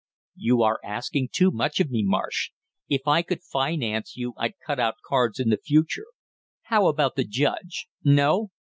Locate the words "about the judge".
6.87-7.85